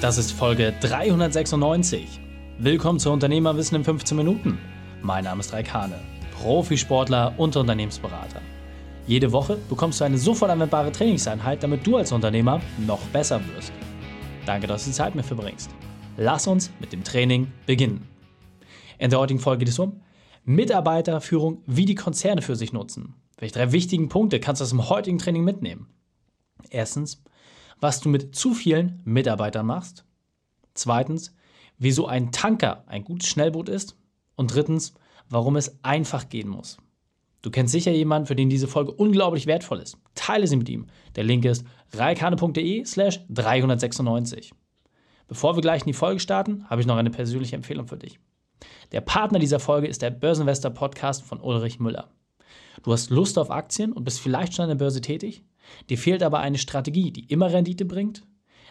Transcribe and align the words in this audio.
Das 0.00 0.16
ist 0.16 0.32
Folge 0.32 0.72
396. 0.80 2.20
Willkommen 2.58 2.98
zu 2.98 3.10
Unternehmerwissen 3.10 3.76
in 3.76 3.84
15 3.84 4.16
Minuten. 4.16 4.58
Mein 5.02 5.24
Name 5.24 5.40
ist 5.40 5.52
Raikane, 5.52 6.00
Profisportler 6.40 7.34
und 7.36 7.54
Unternehmensberater. 7.54 8.40
Jede 9.06 9.30
Woche 9.30 9.58
bekommst 9.68 10.00
du 10.00 10.04
eine 10.04 10.16
sofort 10.16 10.50
anwendbare 10.50 10.90
Trainingseinheit, 10.90 11.62
damit 11.62 11.86
du 11.86 11.98
als 11.98 12.12
Unternehmer 12.12 12.62
noch 12.78 13.02
besser 13.08 13.42
wirst. 13.54 13.74
Danke, 14.46 14.66
dass 14.66 14.84
du 14.84 14.90
die 14.90 14.96
Zeit 14.96 15.14
mir 15.14 15.22
verbringst. 15.22 15.70
Lass 16.16 16.46
uns 16.46 16.70
mit 16.80 16.94
dem 16.94 17.04
Training 17.04 17.52
beginnen. 17.66 18.08
In 18.98 19.10
der 19.10 19.18
heutigen 19.18 19.38
Folge 19.40 19.66
geht 19.66 19.68
es 19.68 19.78
um 19.78 20.00
Mitarbeiterführung, 20.46 21.62
wie 21.66 21.84
die 21.84 21.94
Konzerne 21.94 22.40
für 22.40 22.56
sich 22.56 22.72
nutzen. 22.72 23.16
Welche 23.36 23.52
drei 23.52 23.72
wichtigen 23.72 24.08
Punkte 24.08 24.40
kannst 24.40 24.62
du 24.62 24.64
aus 24.64 24.70
dem 24.70 24.88
heutigen 24.88 25.18
Training 25.18 25.44
mitnehmen? 25.44 25.88
Erstens, 26.70 27.22
was 27.80 28.00
du 28.00 28.08
mit 28.08 28.34
zu 28.34 28.54
vielen 28.54 29.00
Mitarbeitern 29.04 29.66
machst. 29.66 30.04
Zweitens, 30.74 31.34
wieso 31.78 32.06
ein 32.06 32.30
Tanker 32.30 32.84
ein 32.86 33.04
gutes 33.04 33.28
Schnellboot 33.28 33.68
ist. 33.68 33.96
Und 34.36 34.54
drittens, 34.54 34.94
warum 35.28 35.56
es 35.56 35.82
einfach 35.84 36.28
gehen 36.28 36.48
muss. 36.48 36.78
Du 37.42 37.50
kennst 37.50 37.72
sicher 37.72 37.90
jemanden, 37.90 38.26
für 38.26 38.36
den 38.36 38.50
diese 38.50 38.68
Folge 38.68 38.92
unglaublich 38.92 39.46
wertvoll 39.46 39.80
ist. 39.80 39.96
Teile 40.14 40.46
sie 40.46 40.56
mit 40.56 40.68
ihm. 40.68 40.86
Der 41.16 41.24
Link 41.24 41.44
ist 41.44 41.64
reikane.de 41.92 42.84
slash 42.84 43.20
396. 43.28 44.52
Bevor 45.26 45.56
wir 45.56 45.62
gleich 45.62 45.82
in 45.82 45.86
die 45.86 45.92
Folge 45.94 46.20
starten, 46.20 46.68
habe 46.68 46.80
ich 46.80 46.86
noch 46.86 46.96
eine 46.96 47.10
persönliche 47.10 47.56
Empfehlung 47.56 47.86
für 47.86 47.96
dich. 47.96 48.18
Der 48.92 49.00
Partner 49.00 49.38
dieser 49.38 49.60
Folge 49.60 49.86
ist 49.86 50.02
der 50.02 50.10
Börsenvestor 50.10 50.70
Podcast 50.72 51.22
von 51.22 51.40
Ulrich 51.40 51.80
Müller. 51.80 52.10
Du 52.82 52.92
hast 52.92 53.10
Lust 53.10 53.38
auf 53.38 53.50
Aktien 53.50 53.92
und 53.92 54.04
bist 54.04 54.20
vielleicht 54.20 54.54
schon 54.54 54.64
an 54.64 54.70
der 54.70 54.76
Börse 54.76 55.00
tätig? 55.00 55.44
Dir 55.88 55.98
fehlt 55.98 56.22
aber 56.22 56.40
eine 56.40 56.58
Strategie, 56.58 57.10
die 57.10 57.26
immer 57.26 57.52
Rendite 57.52 57.84
bringt? 57.84 58.22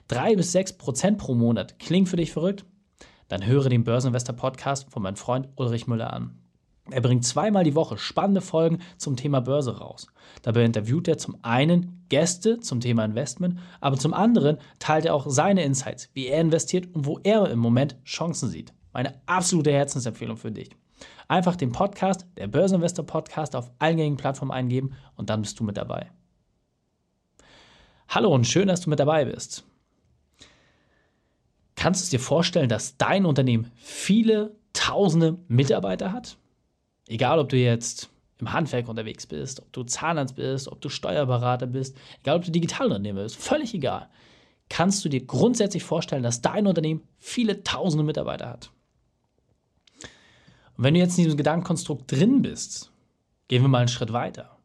Drei 0.08 0.35
bis 0.35 0.52
sechs 0.52 0.73
Prozent 0.73 1.17
pro 1.17 1.35
Monat 1.35 1.80
klingt 1.80 2.09
für 2.09 2.17
dich 2.17 2.31
verrückt? 2.31 2.66
Dann 3.27 3.45
höre 3.45 3.69
den 3.69 3.83
Börseninvestor 3.83 4.36
Podcast 4.36 4.92
von 4.92 5.03
meinem 5.03 5.16
Freund 5.16 5.50
Ulrich 5.55 5.88
Müller 5.88 6.11
an. 6.11 6.39
Er 6.92 7.02
bringt 7.02 7.23
zweimal 7.23 7.64
die 7.64 7.75
Woche 7.75 7.97
spannende 7.97 8.42
Folgen 8.42 8.80
zum 8.97 9.16
Thema 9.16 9.42
Börse 9.42 9.77
raus. 9.77 10.08
Dabei 10.42 10.66
interviewt 10.66 11.08
er 11.08 11.20
zum 11.20 11.38
einen 11.44 12.05
Gäste 12.09 12.59
zum 12.59 12.80
Thema 12.80 13.05
Investment, 13.05 13.59
aber 13.80 13.97
zum 13.97 14.14
anderen 14.14 14.58
teilt 14.80 15.05
er 15.05 15.14
auch 15.14 15.27
seine 15.30 15.64
Insights, 15.64 16.09
wie 16.14 16.27
er 16.27 16.42
investiert 16.42 16.88
und 16.95 17.05
wo 17.05 17.20
er 17.23 17.50
im 17.50 17.59
Moment 17.59 17.95
Chancen 18.03 18.50
sieht. 18.50 18.73
Meine 18.92 19.22
absolute 19.27 19.72
Herzensempfehlung 19.72 20.38
für 20.38 20.52
dich. 20.52 20.72
Einfach 21.27 21.55
den 21.55 21.72
Podcast, 21.72 22.25
der 22.38 22.47
Börseninvestor 22.47 23.05
Podcast, 23.05 23.55
auf 23.55 23.72
allen 23.77 23.97
gängigen 23.97 24.17
Plattformen 24.17 24.52
eingeben 24.52 24.94
und 25.16 25.30
dann 25.30 25.44
bist 25.44 25.59
du 25.59 25.64
mit 25.64 25.77
dabei. 25.77 26.09
Hallo 28.11 28.33
und 28.33 28.47
schön, 28.47 28.67
dass 28.67 28.81
du 28.81 28.89
mit 28.89 28.99
dabei 28.99 29.25
bist. 29.25 29.63
Kannst 31.75 32.07
du 32.07 32.17
dir 32.17 32.19
vorstellen, 32.19 32.67
dass 32.67 32.97
dein 32.97 33.23
Unternehmen 33.23 33.71
viele 33.75 34.55
tausende 34.73 35.38
Mitarbeiter 35.47 36.11
hat? 36.11 36.35
Egal, 37.07 37.37
ob 37.37 37.49
du 37.49 37.57
jetzt 37.57 38.09
im 38.39 38.52
Handwerk 38.52 38.87
unterwegs 38.89 39.27
bist, 39.27 39.59
ob 39.59 39.71
du 39.73 39.83
Zahnarzt 39.83 40.35
bist, 40.35 40.67
ob 40.67 40.81
du 40.81 40.89
Steuerberater 40.89 41.67
bist, 41.67 41.95
egal, 42.21 42.37
ob 42.37 42.45
du 42.45 42.49
Digitalunternehmer 42.49 43.21
bist, 43.21 43.35
völlig 43.35 43.75
egal. 43.75 44.09
Kannst 44.69 45.05
du 45.05 45.09
dir 45.09 45.23
grundsätzlich 45.23 45.83
vorstellen, 45.83 46.23
dass 46.23 46.41
dein 46.41 46.65
Unternehmen 46.65 47.03
viele 47.19 47.63
tausende 47.63 48.03
Mitarbeiter 48.03 48.49
hat? 48.49 48.71
Und 50.77 50.83
wenn 50.83 50.95
du 50.95 50.99
jetzt 50.99 51.15
in 51.19 51.25
diesem 51.25 51.37
Gedankenkonstrukt 51.37 52.11
drin 52.11 52.41
bist, 52.41 52.91
gehen 53.49 53.61
wir 53.61 53.69
mal 53.69 53.80
einen 53.80 53.87
Schritt 53.87 54.13
weiter. 54.13 54.58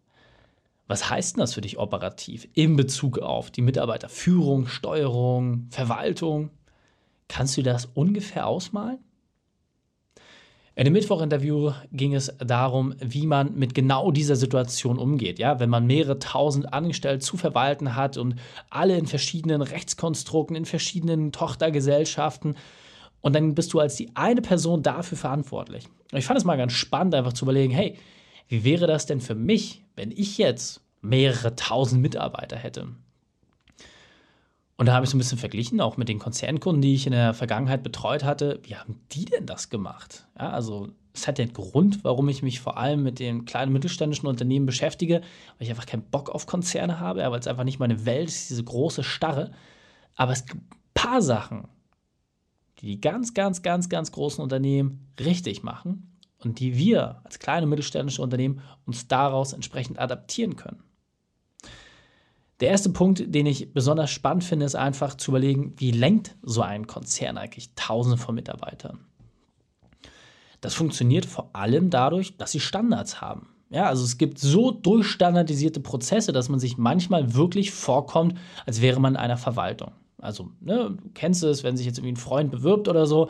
Was 0.86 1.08
heißt 1.08 1.36
denn 1.36 1.40
das 1.40 1.54
für 1.54 1.62
dich 1.62 1.78
operativ 1.78 2.46
in 2.52 2.76
Bezug 2.76 3.18
auf 3.18 3.50
die 3.50 3.62
Mitarbeiterführung, 3.62 4.66
Steuerung, 4.66 5.66
Verwaltung? 5.70 6.50
Kannst 7.28 7.56
du 7.56 7.62
das 7.62 7.86
ungefähr 7.86 8.46
ausmalen? 8.46 8.98
In 10.76 10.84
dem 10.84 10.92
Mittwoch-Interview 10.92 11.70
ging 11.92 12.14
es 12.14 12.34
darum, 12.38 12.96
wie 12.98 13.28
man 13.28 13.54
mit 13.54 13.74
genau 13.74 14.10
dieser 14.10 14.34
Situation 14.34 14.98
umgeht. 14.98 15.38
Ja, 15.38 15.60
wenn 15.60 15.70
man 15.70 15.86
mehrere 15.86 16.18
tausend 16.18 16.72
Angestellte 16.74 17.24
zu 17.24 17.36
verwalten 17.36 17.94
hat 17.94 18.16
und 18.16 18.34
alle 18.70 18.98
in 18.98 19.06
verschiedenen 19.06 19.62
Rechtskonstrukten, 19.62 20.56
in 20.56 20.64
verschiedenen 20.64 21.30
Tochtergesellschaften. 21.30 22.56
Und 23.20 23.36
dann 23.36 23.54
bist 23.54 23.72
du 23.72 23.78
als 23.78 23.94
die 23.94 24.10
eine 24.16 24.42
Person 24.42 24.82
dafür 24.82 25.16
verantwortlich. 25.16 25.84
Ich 26.12 26.26
fand 26.26 26.38
es 26.38 26.44
mal 26.44 26.56
ganz 26.56 26.72
spannend, 26.72 27.14
einfach 27.14 27.34
zu 27.34 27.44
überlegen, 27.44 27.72
hey, 27.72 27.96
wie 28.48 28.64
wäre 28.64 28.88
das 28.88 29.06
denn 29.06 29.20
für 29.20 29.36
mich, 29.36 29.83
wenn 29.96 30.10
ich 30.10 30.38
jetzt 30.38 30.80
mehrere 31.00 31.54
tausend 31.54 32.02
Mitarbeiter 32.02 32.56
hätte? 32.56 32.88
Und 34.76 34.86
da 34.86 34.94
habe 34.94 35.04
ich 35.04 35.10
so 35.10 35.16
ein 35.16 35.18
bisschen 35.18 35.38
verglichen, 35.38 35.80
auch 35.80 35.96
mit 35.96 36.08
den 36.08 36.18
Konzernkunden, 36.18 36.82
die 36.82 36.94
ich 36.94 37.06
in 37.06 37.12
der 37.12 37.32
Vergangenheit 37.32 37.82
betreut 37.84 38.24
hatte. 38.24 38.60
Wie 38.64 38.74
haben 38.74 39.00
die 39.12 39.24
denn 39.24 39.46
das 39.46 39.70
gemacht? 39.70 40.26
Ja, 40.38 40.50
also 40.50 40.88
es 41.12 41.28
hat 41.28 41.38
den 41.38 41.52
Grund, 41.52 42.02
warum 42.02 42.28
ich 42.28 42.42
mich 42.42 42.58
vor 42.58 42.76
allem 42.76 43.04
mit 43.04 43.20
den 43.20 43.44
kleinen 43.44 43.72
mittelständischen 43.72 44.28
Unternehmen 44.28 44.66
beschäftige, 44.66 45.20
weil 45.20 45.66
ich 45.66 45.70
einfach 45.70 45.86
keinen 45.86 46.02
Bock 46.02 46.28
auf 46.28 46.46
Konzerne 46.46 46.98
habe, 46.98 47.20
weil 47.20 47.38
es 47.38 47.46
einfach 47.46 47.62
nicht 47.62 47.78
meine 47.78 48.04
Welt 48.04 48.28
ist, 48.28 48.50
diese 48.50 48.64
große 48.64 49.04
Starre. 49.04 49.52
Aber 50.16 50.32
es 50.32 50.44
gibt 50.44 50.60
ein 50.60 50.78
paar 50.94 51.22
Sachen, 51.22 51.68
die 52.80 52.86
die 52.86 53.00
ganz, 53.00 53.32
ganz, 53.32 53.62
ganz, 53.62 53.88
ganz 53.88 54.10
großen 54.10 54.42
Unternehmen 54.42 55.06
richtig 55.20 55.62
machen 55.62 56.13
und 56.44 56.60
die 56.60 56.76
wir 56.76 57.20
als 57.24 57.38
kleine 57.38 57.66
mittelständische 57.66 58.22
Unternehmen 58.22 58.60
uns 58.86 59.08
daraus 59.08 59.52
entsprechend 59.52 59.98
adaptieren 59.98 60.56
können. 60.56 60.82
Der 62.60 62.70
erste 62.70 62.90
Punkt, 62.90 63.22
den 63.26 63.46
ich 63.46 63.72
besonders 63.72 64.10
spannend 64.10 64.44
finde, 64.44 64.64
ist 64.64 64.76
einfach 64.76 65.16
zu 65.16 65.32
überlegen, 65.32 65.74
wie 65.76 65.90
lenkt 65.90 66.36
so 66.42 66.62
ein 66.62 66.86
Konzern 66.86 67.36
eigentlich 67.36 67.74
Tausende 67.74 68.16
von 68.16 68.34
Mitarbeitern? 68.34 69.00
Das 70.60 70.74
funktioniert 70.74 71.26
vor 71.26 71.50
allem 71.52 71.90
dadurch, 71.90 72.36
dass 72.36 72.52
sie 72.52 72.60
Standards 72.60 73.20
haben. 73.20 73.48
Ja, 73.70 73.86
also 73.86 74.04
es 74.04 74.18
gibt 74.18 74.38
so 74.38 74.70
durchstandardisierte 74.70 75.80
Prozesse, 75.80 76.32
dass 76.32 76.48
man 76.48 76.60
sich 76.60 76.78
manchmal 76.78 77.34
wirklich 77.34 77.72
vorkommt, 77.72 78.38
als 78.66 78.80
wäre 78.80 79.00
man 79.00 79.14
in 79.14 79.20
einer 79.20 79.36
Verwaltung. 79.36 79.92
Also, 80.18 80.50
ne, 80.60 80.96
du 81.02 81.10
kennst 81.12 81.42
es, 81.42 81.64
wenn 81.64 81.76
sich 81.76 81.86
jetzt 81.86 81.98
irgendwie 81.98 82.12
ein 82.12 82.16
Freund 82.16 82.50
bewirbt 82.50 82.88
oder 82.88 83.06
so, 83.06 83.28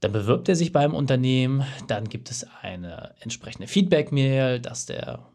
dann 0.00 0.12
bewirbt 0.12 0.48
er 0.48 0.56
sich 0.56 0.72
beim 0.72 0.94
Unternehmen, 0.94 1.64
dann 1.86 2.08
gibt 2.08 2.30
es 2.30 2.46
eine 2.62 3.14
entsprechende 3.20 3.66
Feedback-Mail, 3.66 4.60
dass 4.60 4.86
der 4.86 5.26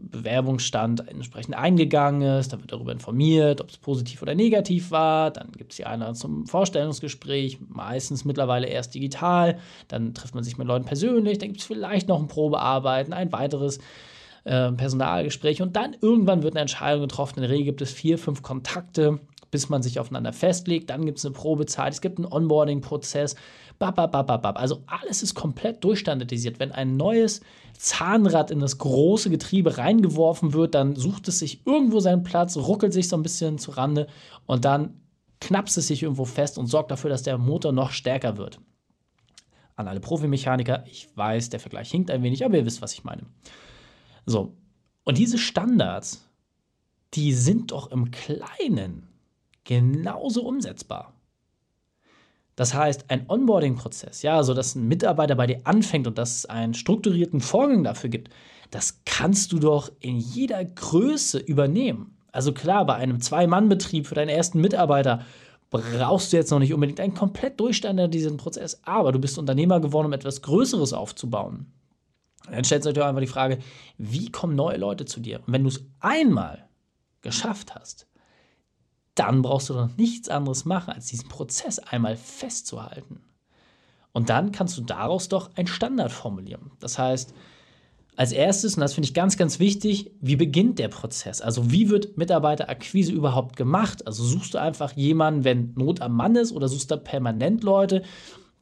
Bewerbungsstand 0.00 1.08
entsprechend 1.08 1.56
eingegangen 1.56 2.22
ist, 2.22 2.52
dann 2.52 2.60
wird 2.60 2.72
darüber 2.72 2.92
informiert, 2.92 3.60
ob 3.60 3.68
es 3.68 3.78
positiv 3.78 4.22
oder 4.22 4.34
negativ 4.34 4.92
war, 4.92 5.32
dann 5.32 5.50
gibt 5.52 5.72
es 5.72 5.76
die 5.76 5.86
Einladung 5.86 6.14
zum 6.14 6.46
Vorstellungsgespräch, 6.46 7.58
meistens 7.68 8.24
mittlerweile 8.24 8.68
erst 8.68 8.94
digital, 8.94 9.58
dann 9.88 10.14
trifft 10.14 10.34
man 10.34 10.44
sich 10.44 10.56
mit 10.56 10.68
Leuten 10.68 10.84
persönlich, 10.84 11.38
dann 11.38 11.48
gibt 11.48 11.60
es 11.60 11.66
vielleicht 11.66 12.08
noch 12.08 12.20
ein 12.20 12.28
Probearbeiten, 12.28 13.12
ein 13.12 13.32
weiteres 13.32 13.78
äh, 14.44 14.70
Personalgespräch 14.70 15.62
und 15.62 15.74
dann 15.74 15.96
irgendwann 16.00 16.44
wird 16.44 16.54
eine 16.54 16.60
Entscheidung 16.60 17.02
getroffen. 17.02 17.38
In 17.38 17.42
der 17.42 17.50
Regel 17.50 17.66
gibt 17.66 17.82
es 17.82 17.90
vier, 17.90 18.18
fünf 18.18 18.42
Kontakte, 18.42 19.18
bis 19.50 19.68
man 19.68 19.82
sich 19.82 19.98
aufeinander 19.98 20.32
festlegt, 20.32 20.90
dann 20.90 21.06
gibt 21.06 21.18
es 21.18 21.26
eine 21.26 21.34
Probezeit, 21.34 21.92
es 21.92 22.00
gibt 22.00 22.18
einen 22.18 22.32
Onboarding-Prozess, 22.32 23.34
also 23.80 24.82
alles 24.86 25.22
ist 25.22 25.34
komplett 25.34 25.84
durchstandardisiert. 25.84 26.58
Wenn 26.58 26.72
ein 26.72 26.96
neues 26.96 27.40
Zahnrad 27.76 28.50
in 28.50 28.60
das 28.60 28.78
große 28.78 29.30
Getriebe 29.30 29.78
reingeworfen 29.78 30.52
wird, 30.52 30.74
dann 30.74 30.96
sucht 30.96 31.28
es 31.28 31.38
sich 31.38 31.66
irgendwo 31.66 32.00
seinen 32.00 32.24
Platz, 32.24 32.56
ruckelt 32.56 32.92
sich 32.92 33.08
so 33.08 33.16
ein 33.16 33.22
bisschen 33.22 33.58
zu 33.58 33.70
Rande 33.70 34.08
und 34.46 34.64
dann 34.64 35.00
knappst 35.40 35.78
es 35.78 35.86
sich 35.86 36.02
irgendwo 36.02 36.24
fest 36.24 36.58
und 36.58 36.66
sorgt 36.66 36.90
dafür, 36.90 37.10
dass 37.10 37.22
der 37.22 37.38
Motor 37.38 37.72
noch 37.72 37.92
stärker 37.92 38.36
wird. 38.36 38.58
An 39.76 39.86
alle 39.86 40.00
Profimechaniker, 40.00 40.84
ich 40.86 41.08
weiß, 41.16 41.50
der 41.50 41.60
Vergleich 41.60 41.90
hinkt 41.90 42.10
ein 42.10 42.24
wenig, 42.24 42.44
aber 42.44 42.56
ihr 42.56 42.66
wisst, 42.66 42.82
was 42.82 42.94
ich 42.94 43.04
meine. 43.04 43.22
So, 44.26 44.56
und 45.04 45.18
diese 45.18 45.38
Standards, 45.38 46.28
die 47.14 47.32
sind 47.32 47.70
doch 47.70 47.90
im 47.92 48.10
Kleinen 48.10 49.06
genauso 49.64 50.42
umsetzbar. 50.44 51.14
Das 52.58 52.74
heißt, 52.74 53.04
ein 53.06 53.24
Onboarding-Prozess, 53.28 54.22
ja, 54.22 54.36
also 54.36 54.52
dass 54.52 54.74
ein 54.74 54.88
Mitarbeiter 54.88 55.36
bei 55.36 55.46
dir 55.46 55.60
anfängt 55.62 56.08
und 56.08 56.18
dass 56.18 56.38
es 56.38 56.46
einen 56.46 56.74
strukturierten 56.74 57.40
Vorgang 57.40 57.84
dafür 57.84 58.10
gibt, 58.10 58.30
das 58.72 59.02
kannst 59.04 59.52
du 59.52 59.60
doch 59.60 59.92
in 60.00 60.18
jeder 60.18 60.64
Größe 60.64 61.38
übernehmen. 61.38 62.18
Also 62.32 62.52
klar, 62.52 62.84
bei 62.84 62.96
einem 62.96 63.20
Zwei-Mann-Betrieb 63.20 64.08
für 64.08 64.16
deinen 64.16 64.30
ersten 64.30 64.60
Mitarbeiter 64.60 65.24
brauchst 65.70 66.32
du 66.32 66.36
jetzt 66.36 66.50
noch 66.50 66.58
nicht 66.58 66.74
unbedingt 66.74 66.98
einen 66.98 67.14
komplett 67.14 67.60
durchstandardisierten 67.60 68.38
Prozess, 68.38 68.80
aber 68.82 69.12
du 69.12 69.20
bist 69.20 69.38
Unternehmer 69.38 69.78
geworden, 69.78 70.06
um 70.06 70.12
etwas 70.12 70.42
Größeres 70.42 70.92
aufzubauen. 70.92 71.72
Dann 72.50 72.64
stellt 72.64 72.82
sich 72.82 73.00
einfach 73.00 73.20
die 73.20 73.28
Frage, 73.28 73.58
wie 73.98 74.32
kommen 74.32 74.56
neue 74.56 74.78
Leute 74.78 75.04
zu 75.04 75.20
dir? 75.20 75.38
Und 75.46 75.52
wenn 75.52 75.62
du 75.62 75.68
es 75.68 75.86
einmal 76.00 76.68
geschafft 77.20 77.76
hast, 77.76 78.08
dann 79.18 79.42
brauchst 79.42 79.68
du 79.70 79.74
noch 79.74 79.96
nichts 79.96 80.28
anderes 80.28 80.64
machen, 80.64 80.92
als 80.94 81.06
diesen 81.06 81.28
Prozess 81.28 81.78
einmal 81.78 82.16
festzuhalten. 82.16 83.20
Und 84.12 84.30
dann 84.30 84.52
kannst 84.52 84.76
du 84.78 84.82
daraus 84.82 85.28
doch 85.28 85.50
einen 85.56 85.68
Standard 85.68 86.12
formulieren. 86.12 86.70
Das 86.80 86.98
heißt, 86.98 87.34
Als 88.18 88.32
erstes, 88.32 88.74
und 88.74 88.80
das 88.80 88.94
finde 88.94 89.06
ich 89.06 89.14
ganz, 89.14 89.36
ganz 89.36 89.60
wichtig, 89.60 90.10
wie 90.20 90.34
beginnt 90.34 90.80
der 90.80 90.88
Prozess? 90.88 91.40
Also 91.40 91.70
wie 91.70 91.88
wird 91.88 92.18
Mitarbeiterakquise 92.18 93.12
überhaupt 93.12 93.54
gemacht? 93.54 94.04
Also 94.08 94.24
suchst 94.24 94.54
du 94.54 94.58
einfach 94.58 94.90
jemanden, 94.96 95.44
wenn 95.44 95.72
Not 95.76 96.00
am 96.00 96.16
Mann 96.16 96.34
ist 96.34 96.50
oder 96.50 96.66
suchst 96.66 96.90
du 96.90 96.96
permanent 96.96 97.62
Leute? 97.62 98.02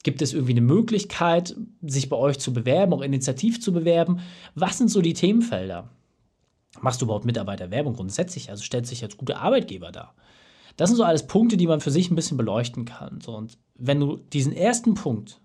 Gibt 0.03 0.20
es 0.20 0.35
irgendwie 0.35 0.53
eine 0.53 0.61
Möglichkeit, 0.61 1.56
sich 1.81 2.11
bei 2.11 2.17
euch 2.19 2.38
zu 2.38 2.53
bewerben, 2.53 2.93
auch 2.93 3.00
initiativ 3.00 3.58
zu 3.62 3.73
bewerben? 3.73 4.20
Was 4.55 4.76
sind 4.76 4.91
so 4.91 5.00
die 5.00 5.14
Themenfelder? 5.14 5.88
Machst 6.82 7.00
du 7.00 7.06
überhaupt 7.06 7.25
Mitarbeiterwerbung 7.25 7.94
grundsätzlich? 7.94 8.50
Also 8.50 8.62
stellt 8.62 8.87
sich 8.87 9.03
als 9.03 9.17
guter 9.17 9.41
Arbeitgeber 9.41 9.91
dar. 9.91 10.14
Das 10.76 10.90
sind 10.90 10.96
so 10.96 11.05
alles 11.05 11.26
Punkte, 11.26 11.56
die 11.56 11.67
man 11.67 11.81
für 11.81 11.90
sich 11.90 12.11
ein 12.11 12.17
bisschen 12.17 12.37
beleuchten 12.37 12.84
kann. 12.84 13.20
So, 13.20 13.34
und 13.34 13.58
wenn 13.75 14.00
du 14.00 14.17
diesen 14.17 14.52
ersten 14.52 14.94
Punkt, 14.94 15.40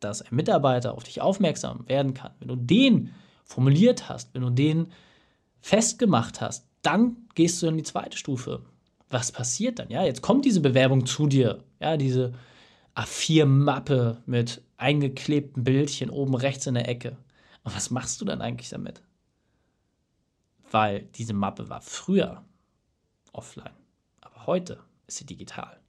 dass 0.00 0.22
ein 0.22 0.34
Mitarbeiter 0.34 0.94
auf 0.94 1.04
dich 1.04 1.20
aufmerksam 1.20 1.88
werden 1.88 2.14
kann, 2.14 2.32
wenn 2.40 2.48
du 2.48 2.56
den 2.56 3.10
formuliert 3.44 4.08
hast, 4.08 4.34
wenn 4.34 4.42
du 4.42 4.50
den 4.50 4.92
festgemacht 5.60 6.40
hast, 6.40 6.66
dann 6.82 7.16
gehst 7.34 7.62
du 7.62 7.66
in 7.66 7.76
die 7.76 7.82
zweite 7.82 8.16
Stufe. 8.16 8.62
Was 9.08 9.32
passiert 9.32 9.78
dann? 9.78 9.90
Ja, 9.90 10.04
jetzt 10.04 10.22
kommt 10.22 10.44
diese 10.44 10.60
Bewerbung 10.60 11.04
zu 11.04 11.26
dir. 11.26 11.62
Ja, 11.80 11.96
diese 11.96 12.32
A4-Mappe 12.94 14.22
mit 14.26 14.62
eingeklebten 14.76 15.64
Bildchen 15.64 16.10
oben 16.10 16.34
rechts 16.34 16.66
in 16.66 16.74
der 16.74 16.88
Ecke. 16.88 17.16
Und 17.62 17.76
was 17.76 17.90
machst 17.90 18.20
du 18.20 18.24
dann 18.24 18.40
eigentlich 18.40 18.70
damit? 18.70 19.02
Weil 20.70 21.08
diese 21.16 21.34
Mappe 21.34 21.68
war 21.68 21.80
früher 21.80 22.44
offline, 23.32 23.72
heute 24.46 24.80
ist 25.06 25.18
sie 25.18 25.26
digital. 25.26 25.80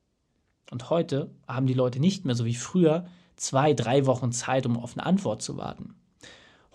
Und 0.72 0.90
heute 0.90 1.32
haben 1.48 1.68
die 1.68 1.74
Leute 1.74 2.00
nicht 2.00 2.26
mehr 2.26 2.36
so 2.36 2.46
wie 2.46 2.56
früher 2.56 3.06
zwei, 3.36 3.74
drei 3.74 4.06
Wochen 4.06 4.32
Zeit, 4.32 4.66
um 4.66 4.78
auf 4.78 4.98
eine 4.98 5.06
Antwort 5.06 5.42
zu 5.42 5.58
warten. 5.58 5.96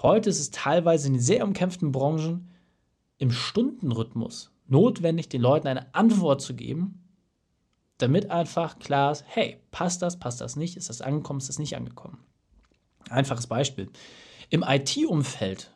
Heute 0.02 0.28
ist 0.28 0.40
es 0.40 0.50
teilweise 0.50 1.08
in 1.08 1.18
sehr 1.18 1.44
umkämpften 1.44 1.92
Branchen 1.92 2.50
im 3.18 3.30
Stundenrhythmus 3.30 4.52
notwendig, 4.66 5.28
den 5.28 5.40
Leuten 5.40 5.68
eine 5.68 5.94
Antwort 5.94 6.42
zu 6.42 6.54
geben, 6.54 7.02
damit 7.98 8.30
einfach 8.30 8.78
klar 8.78 9.12
ist, 9.12 9.24
hey, 9.26 9.60
passt 9.70 10.02
das, 10.02 10.18
passt 10.18 10.40
das 10.40 10.56
nicht, 10.56 10.76
ist 10.76 10.90
das 10.90 11.00
angekommen, 11.00 11.38
ist 11.38 11.48
das 11.48 11.58
nicht 11.58 11.76
angekommen. 11.76 12.18
Einfaches 13.08 13.46
Beispiel. 13.46 13.88
Im 14.50 14.62
IT-Umfeld 14.66 15.72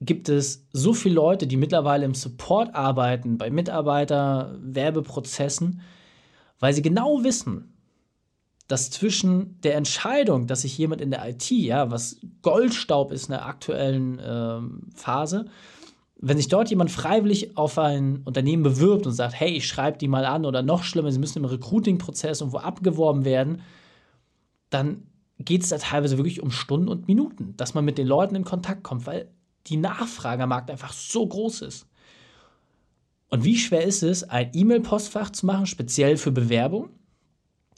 gibt 0.00 0.28
es 0.28 0.66
so 0.72 0.92
viele 0.92 1.14
Leute, 1.14 1.46
die 1.46 1.56
mittlerweile 1.56 2.04
im 2.04 2.14
Support 2.14 2.74
arbeiten, 2.74 3.38
bei 3.38 3.48
Mitarbeiter-Werbeprozessen, 3.50 5.80
weil 6.60 6.74
sie 6.74 6.82
genau 6.82 7.24
wissen, 7.24 7.72
dass 8.68 8.90
zwischen 8.90 9.60
der 9.62 9.76
Entscheidung, 9.76 10.46
dass 10.46 10.62
sich 10.62 10.76
jemand 10.76 11.00
in 11.00 11.10
der 11.10 11.28
IT, 11.28 11.50
ja, 11.50 11.90
was 11.90 12.20
Goldstaub 12.42 13.12
ist 13.12 13.28
in 13.28 13.32
der 13.32 13.46
aktuellen 13.46 14.18
äh, 14.18 14.60
Phase, 14.94 15.46
wenn 16.18 16.36
sich 16.36 16.48
dort 16.48 16.70
jemand 16.70 16.90
freiwillig 16.90 17.56
auf 17.56 17.78
ein 17.78 18.22
Unternehmen 18.24 18.62
bewirbt 18.62 19.06
und 19.06 19.12
sagt, 19.12 19.38
hey, 19.38 19.50
ich 19.50 19.66
schreibe 19.66 19.98
die 19.98 20.08
mal 20.08 20.24
an 20.24 20.46
oder 20.46 20.62
noch 20.62 20.82
schlimmer, 20.82 21.12
sie 21.12 21.18
müssen 21.18 21.38
im 21.38 21.44
Recruiting-Prozess 21.44 22.40
irgendwo 22.40 22.58
abgeworben 22.58 23.24
werden, 23.24 23.62
dann 24.70 25.02
geht 25.38 25.62
es 25.62 25.68
da 25.68 25.78
teilweise 25.78 26.16
wirklich 26.16 26.42
um 26.42 26.50
Stunden 26.50 26.88
und 26.88 27.06
Minuten, 27.06 27.54
dass 27.56 27.74
man 27.74 27.84
mit 27.84 27.98
den 27.98 28.06
Leuten 28.06 28.34
in 28.34 28.44
Kontakt 28.44 28.82
kommt, 28.82 29.06
weil 29.06 29.28
die 29.66 29.76
Nachfrage 29.76 30.44
am 30.44 30.48
Markt 30.48 30.70
einfach 30.70 30.92
so 30.92 31.26
groß 31.26 31.62
ist. 31.62 31.86
Und 33.28 33.44
wie 33.44 33.58
schwer 33.58 33.82
ist 33.82 34.02
es, 34.02 34.24
ein 34.24 34.50
E-Mail-Postfach 34.52 35.30
zu 35.30 35.46
machen, 35.46 35.66
speziell 35.66 36.16
für 36.16 36.30
Bewerbung? 36.30 36.90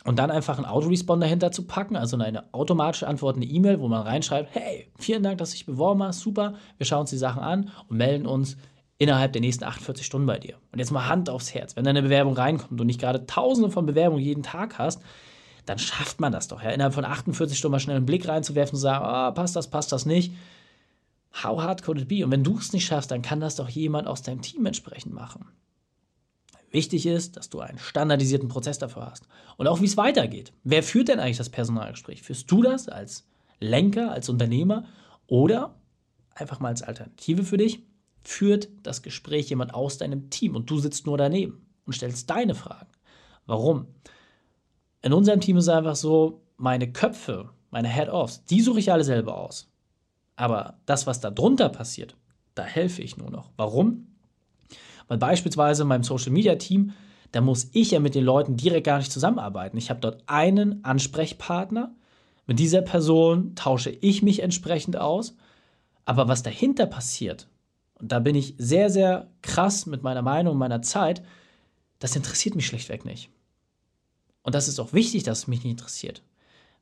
Und 0.04 0.18
dann 0.18 0.30
einfach 0.30 0.56
einen 0.56 0.66
Autoresponder 0.66 1.26
dahinter 1.26 1.50
zu 1.50 1.66
packen, 1.66 1.96
also 1.96 2.16
eine 2.16 2.52
automatische 2.54 3.08
antwortende 3.08 3.48
E-Mail, 3.48 3.80
wo 3.80 3.88
man 3.88 4.02
reinschreibt, 4.02 4.54
hey, 4.54 4.90
vielen 4.98 5.22
Dank, 5.22 5.38
dass 5.38 5.50
du 5.50 5.56
dich 5.56 5.66
beworben 5.66 6.02
hast, 6.02 6.20
super, 6.20 6.54
wir 6.76 6.86
schauen 6.86 7.00
uns 7.00 7.10
die 7.10 7.18
Sachen 7.18 7.42
an 7.42 7.70
und 7.88 7.96
melden 7.96 8.26
uns 8.26 8.56
innerhalb 8.98 9.32
der 9.32 9.40
nächsten 9.40 9.64
48 9.64 10.06
Stunden 10.06 10.26
bei 10.26 10.38
dir. 10.38 10.56
Und 10.72 10.78
jetzt 10.78 10.92
mal 10.92 11.08
Hand 11.08 11.30
aufs 11.30 11.52
Herz, 11.52 11.76
wenn 11.76 11.84
deine 11.84 12.02
Bewerbung 12.02 12.34
reinkommt 12.34 12.80
und 12.80 12.86
nicht 12.86 13.00
gerade 13.00 13.26
tausende 13.26 13.70
von 13.70 13.86
Bewerbungen 13.86 14.22
jeden 14.22 14.42
Tag 14.42 14.78
hast, 14.78 15.02
dann 15.66 15.78
schafft 15.78 16.20
man 16.20 16.32
das 16.32 16.48
doch, 16.48 16.62
ja, 16.62 16.70
innerhalb 16.70 16.94
von 16.94 17.04
48 17.04 17.58
Stunden 17.58 17.72
mal 17.72 17.80
schnell 17.80 17.96
einen 17.96 18.06
Blick 18.06 18.26
reinzuwerfen 18.26 18.74
und 18.74 18.78
zu 18.78 18.82
sagen, 18.82 19.04
oh, 19.04 19.34
passt 19.34 19.56
das, 19.56 19.68
passt 19.68 19.92
das 19.92 20.06
nicht. 20.06 20.32
How 21.32 21.60
hard 21.60 21.82
could 21.82 22.00
it 22.00 22.08
be? 22.08 22.24
Und 22.24 22.30
wenn 22.30 22.44
du 22.44 22.58
es 22.58 22.72
nicht 22.72 22.86
schaffst, 22.86 23.10
dann 23.10 23.22
kann 23.22 23.40
das 23.40 23.56
doch 23.56 23.68
jemand 23.68 24.06
aus 24.06 24.22
deinem 24.22 24.42
Team 24.42 24.66
entsprechend 24.66 25.12
machen. 25.12 25.46
Wichtig 26.70 27.06
ist, 27.06 27.36
dass 27.36 27.48
du 27.48 27.60
einen 27.60 27.78
standardisierten 27.78 28.48
Prozess 28.48 28.78
dafür 28.78 29.06
hast. 29.10 29.26
Und 29.56 29.68
auch 29.68 29.80
wie 29.80 29.86
es 29.86 29.96
weitergeht. 29.96 30.52
Wer 30.64 30.82
führt 30.82 31.08
denn 31.08 31.20
eigentlich 31.20 31.38
das 31.38 31.48
Personalgespräch? 31.48 32.22
Führst 32.22 32.50
du 32.50 32.62
das 32.62 32.88
als 32.88 33.26
Lenker, 33.60 34.12
als 34.12 34.28
Unternehmer 34.28 34.84
oder 35.26 35.74
einfach 36.34 36.60
mal 36.60 36.68
als 36.68 36.82
Alternative 36.82 37.44
für 37.44 37.56
dich? 37.56 37.82
Führt 38.22 38.68
das 38.82 39.02
Gespräch 39.02 39.48
jemand 39.48 39.72
aus 39.72 39.96
deinem 39.96 40.28
Team 40.28 40.56
und 40.56 40.68
du 40.68 40.78
sitzt 40.78 41.06
nur 41.06 41.16
daneben 41.16 41.66
und 41.86 41.94
stellst 41.94 42.28
deine 42.28 42.54
Fragen. 42.54 42.90
Warum? 43.46 43.86
In 45.00 45.14
unserem 45.14 45.40
Team 45.40 45.56
ist 45.56 45.64
es 45.64 45.70
einfach 45.70 45.96
so, 45.96 46.42
meine 46.58 46.92
Köpfe, 46.92 47.50
meine 47.70 47.88
Head-Offs, 47.88 48.44
die 48.44 48.60
suche 48.60 48.80
ich 48.80 48.92
alle 48.92 49.04
selber 49.04 49.38
aus. 49.38 49.67
Aber 50.38 50.78
das, 50.86 51.08
was 51.08 51.18
da 51.18 51.30
drunter 51.30 51.68
passiert, 51.68 52.14
da 52.54 52.62
helfe 52.62 53.02
ich 53.02 53.16
nur 53.16 53.28
noch. 53.28 53.50
Warum? 53.56 54.06
Weil 55.08 55.18
beispielsweise 55.18 55.82
in 55.82 55.88
meinem 55.88 56.04
Social 56.04 56.30
Media 56.30 56.54
Team, 56.54 56.92
da 57.32 57.40
muss 57.40 57.70
ich 57.72 57.90
ja 57.90 57.98
mit 57.98 58.14
den 58.14 58.22
Leuten 58.22 58.56
direkt 58.56 58.86
gar 58.86 58.98
nicht 58.98 59.10
zusammenarbeiten. 59.10 59.76
Ich 59.76 59.90
habe 59.90 59.98
dort 59.98 60.22
einen 60.26 60.84
Ansprechpartner. 60.84 61.92
Mit 62.46 62.60
dieser 62.60 62.82
Person 62.82 63.56
tausche 63.56 63.90
ich 63.90 64.22
mich 64.22 64.40
entsprechend 64.40 64.96
aus. 64.96 65.34
Aber 66.04 66.28
was 66.28 66.44
dahinter 66.44 66.86
passiert, 66.86 67.48
und 67.94 68.12
da 68.12 68.20
bin 68.20 68.36
ich 68.36 68.54
sehr, 68.58 68.90
sehr 68.90 69.32
krass 69.42 69.86
mit 69.86 70.04
meiner 70.04 70.22
Meinung 70.22 70.52
und 70.52 70.58
meiner 70.60 70.82
Zeit, 70.82 71.24
das 71.98 72.14
interessiert 72.14 72.54
mich 72.54 72.68
schlichtweg 72.68 73.04
nicht. 73.04 73.28
Und 74.42 74.54
das 74.54 74.68
ist 74.68 74.78
auch 74.78 74.92
wichtig, 74.92 75.24
dass 75.24 75.40
es 75.40 75.46
mich 75.48 75.64
nicht 75.64 75.72
interessiert 75.72 76.22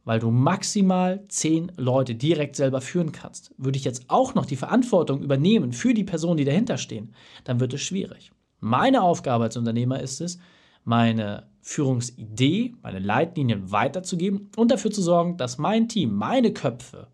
weil 0.06 0.20
du 0.20 0.30
maximal 0.30 1.24
zehn 1.28 1.72
Leute 1.76 2.14
direkt 2.14 2.54
selber 2.54 2.80
führen 2.80 3.10
kannst. 3.10 3.52
Würde 3.58 3.76
ich 3.76 3.84
jetzt 3.84 4.04
auch 4.06 4.34
noch 4.36 4.46
die 4.46 4.56
Verantwortung 4.56 5.20
übernehmen 5.20 5.72
für 5.72 5.94
die 5.94 6.04
Personen, 6.04 6.36
die 6.36 6.44
dahinter 6.44 6.78
stehen, 6.78 7.12
dann 7.42 7.58
wird 7.58 7.74
es 7.74 7.82
schwierig. 7.82 8.30
Meine 8.60 9.02
Aufgabe 9.02 9.44
als 9.44 9.56
Unternehmer 9.56 10.00
ist 10.00 10.20
es, 10.20 10.38
meine 10.84 11.48
Führungsidee, 11.60 12.76
meine 12.82 13.00
Leitlinien 13.00 13.72
weiterzugeben 13.72 14.48
und 14.56 14.70
dafür 14.70 14.92
zu 14.92 15.02
sorgen, 15.02 15.36
dass 15.38 15.58
mein 15.58 15.88
Team, 15.88 16.14
meine 16.14 16.52
Köpfe, 16.52 17.08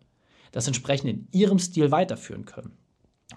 das 0.53 0.67
entsprechend 0.67 1.09
in 1.09 1.29
ihrem 1.33 1.59
Stil 1.59 1.91
weiterführen 1.91 2.44
können. 2.44 2.77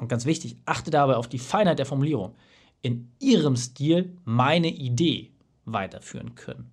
Und 0.02 0.10
ganz 0.10 0.26
wichtig, 0.26 0.58
achte 0.66 0.92
dabei 0.92 1.16
auf 1.16 1.30
die 1.30 1.40
Feinheit 1.40 1.80
der 1.80 1.86
Formulierung. 1.86 2.36
In 2.82 3.10
ihrem 3.20 3.56
Stil 3.56 4.18
meine 4.26 4.68
Idee 4.68 5.32
weiterführen 5.64 6.36
können. 6.36 6.72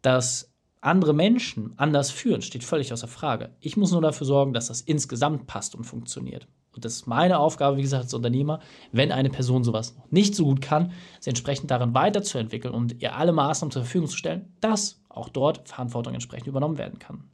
Das 0.00 0.51
andere 0.82 1.14
Menschen 1.14 1.72
anders 1.76 2.10
führen, 2.10 2.42
steht 2.42 2.64
völlig 2.64 2.92
außer 2.92 3.08
Frage. 3.08 3.50
Ich 3.60 3.76
muss 3.76 3.92
nur 3.92 4.02
dafür 4.02 4.26
sorgen, 4.26 4.52
dass 4.52 4.66
das 4.66 4.82
insgesamt 4.82 5.46
passt 5.46 5.74
und 5.74 5.84
funktioniert. 5.84 6.48
Und 6.74 6.84
das 6.84 6.94
ist 6.94 7.06
meine 7.06 7.38
Aufgabe, 7.38 7.76
wie 7.76 7.82
gesagt, 7.82 8.04
als 8.04 8.14
Unternehmer, 8.14 8.60
wenn 8.90 9.12
eine 9.12 9.30
Person 9.30 9.62
sowas 9.62 9.94
noch 9.96 10.10
nicht 10.10 10.34
so 10.34 10.44
gut 10.44 10.60
kann, 10.60 10.92
sie 11.20 11.30
entsprechend 11.30 11.70
darin 11.70 11.94
weiterzuentwickeln 11.94 12.74
und 12.74 13.00
ihr 13.00 13.14
alle 13.14 13.32
Maßnahmen 13.32 13.70
zur 13.70 13.82
Verfügung 13.82 14.08
zu 14.08 14.16
stellen, 14.16 14.54
dass 14.60 15.00
auch 15.08 15.28
dort 15.28 15.68
Verantwortung 15.68 16.14
entsprechend 16.14 16.48
übernommen 16.48 16.78
werden 16.78 16.98
kann. 16.98 17.24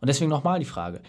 Und 0.00 0.08
deswegen 0.08 0.30
nochmal 0.30 0.58
die 0.58 0.64
Frage, 0.66 1.00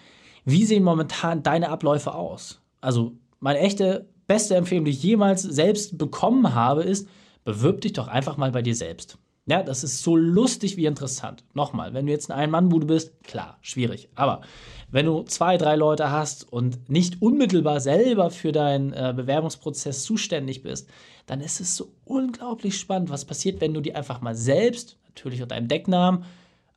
wie 0.46 0.64
sehen 0.64 0.84
momentan 0.84 1.44
deine 1.44 1.70
Abläufe 1.70 2.14
aus? 2.14 2.62
Also 2.80 3.14
meine 3.40 3.60
echte 3.60 4.08
beste 4.28 4.56
Empfehlung, 4.56 4.86
die 4.86 4.92
ich 4.92 5.04
jemals 5.04 5.42
selbst 5.42 5.98
bekommen 5.98 6.54
habe, 6.54 6.84
ist, 6.84 7.10
bewirb 7.44 7.82
dich 7.82 7.94
doch 7.94 8.08
einfach 8.08 8.38
mal 8.38 8.52
bei 8.52 8.62
dir 8.62 8.76
selbst. 8.76 9.18
Ja, 9.48 9.62
das 9.62 9.84
ist 9.84 10.02
so 10.02 10.16
lustig 10.16 10.76
wie 10.76 10.88
interessant. 10.88 11.44
Nochmal, 11.54 11.94
wenn 11.94 12.08
du 12.08 12.12
jetzt 12.12 12.32
ein 12.32 12.38
Ein-Mann-Bude 12.38 12.88
bist, 12.88 13.24
klar, 13.24 13.60
schwierig. 13.62 14.10
Aber 14.16 14.42
wenn 14.90 15.06
du 15.06 15.22
zwei, 15.22 15.58
drei 15.58 15.76
Leute 15.76 16.10
hast 16.10 16.52
und 16.52 16.90
nicht 16.90 17.22
unmittelbar 17.22 17.80
selber 17.80 18.32
für 18.32 18.52
deinen 18.52 18.92
äh, 18.94 19.14
Bewerbungsprozess 19.16 20.04
zuständig 20.04 20.64
bist, 20.64 20.90
dann 21.28 21.42
ist 21.42 21.60
es 21.60 21.76
so 21.76 21.92
unglaublich 22.06 22.80
spannend, 22.80 23.12
was 23.12 23.26
passiert, 23.26 23.62
wenn 23.62 23.76
du 23.76 23.82
dir 23.82 23.96
einfach 23.96 24.20
mal 24.20 24.36
selbst, 24.36 24.98
natürlich 25.10 25.44
unter 25.44 25.54
deinem 25.54 25.68
Decknamen, 25.68 26.26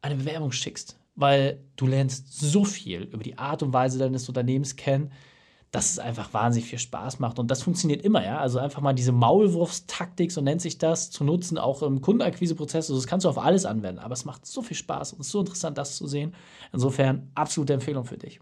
eine 0.02 0.16
Bewerbung 0.16 0.52
schickst. 0.52 0.98
Weil 1.14 1.60
du 1.76 1.86
lernst 1.86 2.38
so 2.38 2.64
viel 2.64 3.04
über 3.04 3.22
die 3.22 3.38
Art 3.38 3.62
und 3.62 3.72
Weise 3.72 3.98
deines 3.98 4.28
Unternehmens 4.28 4.76
kennen, 4.76 5.10
dass 5.70 5.90
es 5.90 5.98
einfach 5.98 6.32
wahnsinnig 6.32 6.68
viel 6.68 6.78
Spaß 6.78 7.18
macht. 7.18 7.38
Und 7.38 7.50
das 7.50 7.62
funktioniert 7.62 8.02
immer, 8.02 8.24
ja. 8.24 8.38
Also 8.38 8.58
einfach 8.58 8.80
mal 8.80 8.94
diese 8.94 9.12
Maulwurfstaktik, 9.12 10.32
so 10.32 10.40
nennt 10.40 10.62
sich 10.62 10.78
das, 10.78 11.10
zu 11.10 11.24
nutzen, 11.24 11.58
auch 11.58 11.82
im 11.82 12.00
Kundenakquiseprozess. 12.00 12.86
Also 12.88 12.96
das 12.96 13.06
kannst 13.06 13.24
du 13.24 13.28
auf 13.28 13.38
alles 13.38 13.66
anwenden. 13.66 13.98
Aber 13.98 14.14
es 14.14 14.24
macht 14.24 14.46
so 14.46 14.62
viel 14.62 14.76
Spaß 14.76 15.12
und 15.12 15.20
ist 15.20 15.30
so 15.30 15.40
interessant, 15.40 15.76
das 15.76 15.96
zu 15.96 16.06
sehen. 16.06 16.34
Insofern 16.72 17.30
absolute 17.34 17.74
Empfehlung 17.74 18.04
für 18.04 18.16
dich. 18.16 18.40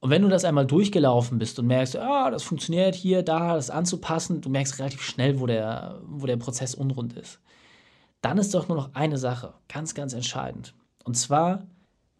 Und 0.00 0.10
wenn 0.10 0.22
du 0.22 0.28
das 0.28 0.44
einmal 0.44 0.66
durchgelaufen 0.66 1.38
bist 1.38 1.60
und 1.60 1.68
merkst, 1.68 1.96
ah, 1.96 2.32
das 2.32 2.42
funktioniert 2.42 2.96
hier, 2.96 3.22
da, 3.22 3.54
das 3.54 3.70
anzupassen, 3.70 4.40
du 4.40 4.50
merkst 4.50 4.80
relativ 4.80 5.02
schnell, 5.02 5.38
wo 5.38 5.46
der, 5.46 6.00
wo 6.04 6.26
der 6.26 6.38
Prozess 6.38 6.74
unrund 6.74 7.12
ist. 7.12 7.38
Dann 8.20 8.36
ist 8.36 8.52
doch 8.52 8.66
nur 8.66 8.76
noch 8.76 8.94
eine 8.94 9.16
Sache, 9.16 9.54
ganz, 9.68 9.94
ganz 9.94 10.12
entscheidend. 10.12 10.74
Und 11.04 11.16
zwar, 11.16 11.68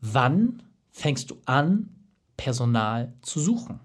wann 0.00 0.62
fängst 0.92 1.32
du 1.32 1.38
an, 1.44 2.01
Personal 2.42 3.12
zu 3.22 3.38
suchen. 3.38 3.78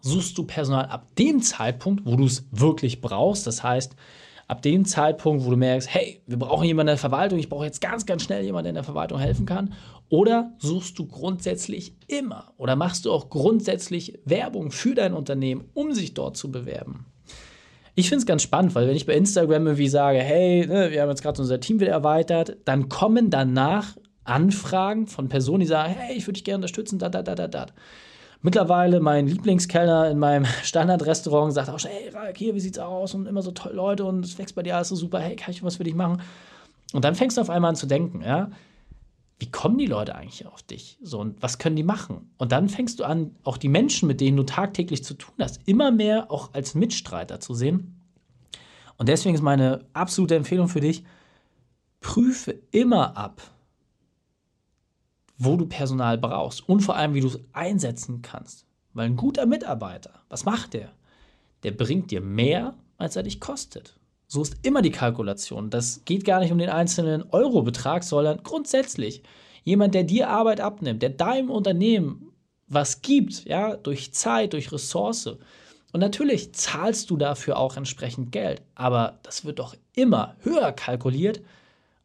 Suchst 0.00 0.38
du 0.38 0.44
Personal 0.44 0.86
ab 0.86 1.14
dem 1.16 1.42
Zeitpunkt, 1.42 2.06
wo 2.06 2.16
du 2.16 2.24
es 2.24 2.46
wirklich 2.52 3.02
brauchst, 3.02 3.46
das 3.46 3.62
heißt, 3.62 3.94
ab 4.48 4.62
dem 4.62 4.86
Zeitpunkt, 4.86 5.44
wo 5.44 5.50
du 5.50 5.58
merkst, 5.58 5.92
hey, 5.92 6.22
wir 6.26 6.38
brauchen 6.38 6.64
jemanden 6.64 6.88
in 6.88 6.92
der 6.94 6.98
Verwaltung, 6.98 7.38
ich 7.38 7.50
brauche 7.50 7.66
jetzt 7.66 7.82
ganz, 7.82 8.06
ganz 8.06 8.22
schnell 8.22 8.44
jemanden, 8.44 8.64
der 8.64 8.70
in 8.70 8.76
der 8.76 8.84
Verwaltung 8.84 9.18
helfen 9.18 9.44
kann, 9.44 9.74
oder 10.08 10.52
suchst 10.58 10.98
du 10.98 11.06
grundsätzlich 11.06 11.94
immer 12.06 12.54
oder 12.56 12.76
machst 12.76 13.04
du 13.04 13.12
auch 13.12 13.28
grundsätzlich 13.28 14.18
Werbung 14.24 14.70
für 14.70 14.94
dein 14.94 15.12
Unternehmen, 15.12 15.68
um 15.74 15.92
sich 15.92 16.14
dort 16.14 16.38
zu 16.38 16.50
bewerben? 16.50 17.04
Ich 17.94 18.08
finde 18.08 18.20
es 18.20 18.26
ganz 18.26 18.42
spannend, 18.42 18.74
weil 18.74 18.88
wenn 18.88 18.96
ich 18.96 19.04
bei 19.04 19.14
Instagram 19.14 19.66
irgendwie 19.66 19.88
sage, 19.88 20.18
hey, 20.18 20.66
ne, 20.66 20.90
wir 20.92 21.02
haben 21.02 21.10
jetzt 21.10 21.22
gerade 21.22 21.42
unser 21.42 21.60
Team 21.60 21.78
wieder 21.78 21.92
erweitert, 21.92 22.56
dann 22.64 22.88
kommen 22.88 23.28
danach 23.28 23.96
Anfragen 24.28 25.06
von 25.06 25.28
Personen, 25.28 25.60
die 25.60 25.66
sagen, 25.66 25.94
hey, 25.94 26.16
ich 26.16 26.26
würde 26.26 26.34
dich 26.34 26.44
gerne 26.44 26.58
unterstützen, 26.58 26.98
da, 26.98 27.08
da, 27.08 27.22
da, 27.22 27.34
da, 27.34 27.48
da. 27.48 27.66
Mittlerweile 28.42 29.00
mein 29.00 29.26
Lieblingskellner 29.26 30.10
in 30.10 30.18
meinem 30.18 30.44
Standardrestaurant 30.62 31.52
sagt 31.52 31.68
auch 31.68 31.78
schon, 31.78 31.90
hey, 31.90 32.10
Ralk, 32.10 32.36
hier, 32.36 32.54
wie 32.54 32.60
sieht's 32.60 32.78
aus? 32.78 33.14
Und 33.14 33.26
immer 33.26 33.42
so 33.42 33.50
tolle 33.50 33.74
Leute 33.74 34.04
und 34.04 34.24
es 34.24 34.38
wächst 34.38 34.54
bei 34.54 34.62
dir 34.62 34.76
alles 34.76 34.88
so 34.88 34.96
super, 34.96 35.18
hey, 35.18 35.36
kann 35.36 35.52
ich 35.52 35.62
was 35.62 35.76
für 35.76 35.84
dich 35.84 35.94
machen? 35.94 36.22
Und 36.92 37.04
dann 37.04 37.14
fängst 37.14 37.36
du 37.36 37.40
auf 37.40 37.50
einmal 37.50 37.70
an 37.70 37.76
zu 37.76 37.86
denken, 37.86 38.22
ja, 38.22 38.50
wie 39.38 39.50
kommen 39.50 39.76
die 39.76 39.86
Leute 39.86 40.14
eigentlich 40.14 40.46
auf 40.46 40.62
dich? 40.62 40.98
So, 41.02 41.20
und 41.20 41.42
was 41.42 41.58
können 41.58 41.76
die 41.76 41.82
machen? 41.82 42.30
Und 42.38 42.52
dann 42.52 42.68
fängst 42.68 43.00
du 43.00 43.04
an, 43.04 43.36
auch 43.44 43.58
die 43.58 43.68
Menschen, 43.68 44.06
mit 44.06 44.20
denen 44.20 44.36
du 44.36 44.44
tagtäglich 44.44 45.04
zu 45.04 45.14
tun 45.14 45.34
hast, 45.40 45.60
immer 45.66 45.90
mehr 45.90 46.30
auch 46.30 46.54
als 46.54 46.74
Mitstreiter 46.74 47.38
zu 47.40 47.52
sehen. 47.52 48.00
Und 48.96 49.08
deswegen 49.08 49.34
ist 49.34 49.42
meine 49.42 49.84
absolute 49.92 50.36
Empfehlung 50.36 50.68
für 50.68 50.80
dich, 50.80 51.04
prüfe 52.00 52.54
immer 52.70 53.16
ab, 53.16 53.42
wo 55.38 55.56
du 55.56 55.66
Personal 55.66 56.18
brauchst 56.18 56.68
und 56.68 56.80
vor 56.80 56.96
allem, 56.96 57.14
wie 57.14 57.20
du 57.20 57.28
es 57.28 57.40
einsetzen 57.52 58.22
kannst. 58.22 58.66
Weil 58.92 59.06
ein 59.06 59.16
guter 59.16 59.46
Mitarbeiter, 59.46 60.22
was 60.28 60.44
macht 60.44 60.74
der? 60.74 60.90
Der 61.62 61.72
bringt 61.72 62.10
dir 62.10 62.20
mehr, 62.20 62.74
als 62.96 63.16
er 63.16 63.22
dich 63.22 63.40
kostet. 63.40 63.98
So 64.26 64.42
ist 64.42 64.56
immer 64.62 64.82
die 64.82 64.90
Kalkulation. 64.90 65.70
Das 65.70 66.04
geht 66.04 66.24
gar 66.24 66.40
nicht 66.40 66.50
um 66.50 66.58
den 66.58 66.70
einzelnen 66.70 67.24
Eurobetrag, 67.30 68.02
sondern 68.02 68.42
grundsätzlich 68.42 69.22
jemand, 69.62 69.94
der 69.94 70.04
dir 70.04 70.30
Arbeit 70.30 70.60
abnimmt, 70.60 71.02
der 71.02 71.10
deinem 71.10 71.50
Unternehmen 71.50 72.32
was 72.68 73.02
gibt, 73.02 73.44
ja, 73.44 73.76
durch 73.76 74.12
Zeit, 74.12 74.52
durch 74.52 74.72
Ressource. 74.72 75.36
Und 75.92 76.00
natürlich 76.00 76.52
zahlst 76.52 77.10
du 77.10 77.16
dafür 77.16 77.58
auch 77.58 77.76
entsprechend 77.76 78.32
Geld, 78.32 78.62
aber 78.74 79.20
das 79.22 79.44
wird 79.44 79.58
doch 79.58 79.76
immer 79.94 80.36
höher 80.40 80.72
kalkuliert 80.72 81.40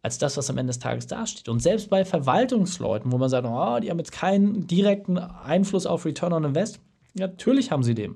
als 0.01 0.17
das, 0.17 0.37
was 0.37 0.49
am 0.49 0.57
Ende 0.57 0.71
des 0.71 0.79
Tages 0.79 1.07
dasteht. 1.07 1.47
Und 1.47 1.61
selbst 1.61 1.89
bei 1.89 2.05
Verwaltungsleuten, 2.05 3.11
wo 3.11 3.17
man 3.17 3.29
sagt, 3.29 3.47
oh, 3.47 3.79
die 3.79 3.89
haben 3.89 3.99
jetzt 3.99 4.11
keinen 4.11 4.67
direkten 4.67 5.17
Einfluss 5.17 5.85
auf 5.85 6.05
Return 6.05 6.33
on 6.33 6.43
Invest, 6.43 6.79
natürlich 7.13 7.71
haben 7.71 7.83
sie 7.83 7.93
den. 7.93 8.15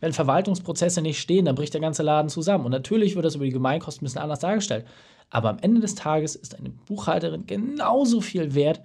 Wenn 0.00 0.12
Verwaltungsprozesse 0.12 1.00
nicht 1.00 1.18
stehen, 1.18 1.46
dann 1.46 1.54
bricht 1.54 1.74
der 1.74 1.80
ganze 1.80 2.02
Laden 2.02 2.28
zusammen. 2.28 2.66
Und 2.66 2.72
natürlich 2.72 3.14
wird 3.14 3.24
das 3.24 3.34
über 3.34 3.46
die 3.46 3.52
Gemeinkosten 3.52 4.02
ein 4.02 4.06
bisschen 4.06 4.20
anders 4.20 4.40
dargestellt. 4.40 4.86
Aber 5.30 5.48
am 5.48 5.58
Ende 5.58 5.80
des 5.80 5.94
Tages 5.94 6.36
ist 6.36 6.56
eine 6.58 6.68
Buchhalterin 6.68 7.46
genauso 7.46 8.20
viel 8.20 8.54
wert 8.54 8.82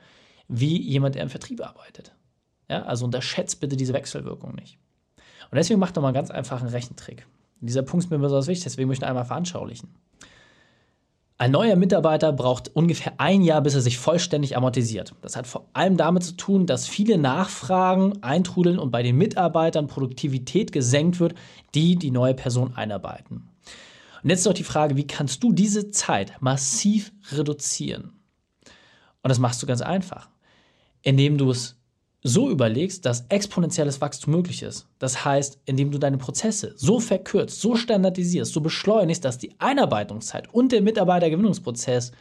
wie 0.47 0.81
jemand, 0.81 1.15
der 1.15 1.23
im 1.23 1.29
Vertrieb 1.29 1.61
arbeitet. 1.61 2.13
Ja, 2.69 2.83
also 2.83 3.05
unterschätzt 3.05 3.59
bitte 3.59 3.75
diese 3.75 3.93
Wechselwirkung 3.93 4.55
nicht. 4.55 4.77
Und 5.51 5.57
deswegen 5.57 5.79
macht 5.79 5.97
doch 5.97 6.01
mal 6.01 6.07
einen 6.07 6.15
ganz 6.15 6.31
einfachen 6.31 6.69
Rechentrick. 6.69 7.27
Dieser 7.59 7.83
Punkt 7.83 8.05
ist 8.05 8.09
mir 8.09 8.17
besonders 8.17 8.47
wichtig, 8.47 8.63
deswegen 8.63 8.87
möchte 8.87 9.03
ich 9.03 9.07
ihn 9.07 9.09
einmal 9.09 9.25
veranschaulichen. 9.25 9.89
Ein 11.41 11.49
neuer 11.49 11.75
Mitarbeiter 11.75 12.31
braucht 12.31 12.69
ungefähr 12.75 13.13
ein 13.17 13.41
Jahr, 13.41 13.61
bis 13.61 13.73
er 13.73 13.81
sich 13.81 13.97
vollständig 13.97 14.55
amortisiert. 14.55 15.15
Das 15.23 15.35
hat 15.35 15.47
vor 15.47 15.65
allem 15.73 15.97
damit 15.97 16.21
zu 16.23 16.33
tun, 16.33 16.67
dass 16.67 16.87
viele 16.87 17.17
Nachfragen 17.17 18.21
eintrudeln 18.21 18.77
und 18.77 18.91
bei 18.91 19.01
den 19.01 19.17
Mitarbeitern 19.17 19.87
Produktivität 19.87 20.71
gesenkt 20.71 21.19
wird, 21.19 21.33
die 21.73 21.95
die 21.95 22.11
neue 22.11 22.35
Person 22.35 22.75
einarbeiten. 22.75 23.49
Und 24.21 24.29
jetzt 24.29 24.45
noch 24.45 24.53
die 24.53 24.63
Frage, 24.63 24.97
wie 24.97 25.07
kannst 25.07 25.41
du 25.41 25.51
diese 25.51 25.89
Zeit 25.89 26.39
massiv 26.41 27.11
reduzieren? 27.31 28.11
Und 29.23 29.29
das 29.29 29.39
machst 29.39 29.63
du 29.63 29.65
ganz 29.65 29.81
einfach, 29.81 30.29
indem 31.01 31.39
du 31.39 31.49
es 31.49 31.80
so 32.23 32.49
überlegst, 32.49 33.05
dass 33.05 33.25
exponentielles 33.29 33.99
Wachstum 33.99 34.33
möglich 34.33 34.61
ist. 34.61 34.87
Das 34.99 35.25
heißt, 35.25 35.59
indem 35.65 35.91
du 35.91 35.97
deine 35.97 36.17
Prozesse 36.17 36.73
so 36.75 36.99
verkürzt, 36.99 37.59
so 37.59 37.75
standardisierst, 37.75 38.53
so 38.53 38.61
beschleunigst, 38.61 39.25
dass 39.25 39.39
die 39.39 39.59
Einarbeitungszeit 39.59 40.53
und 40.53 40.71
der 40.71 40.81
Mitarbeitergewinnungsprozess 40.81 42.11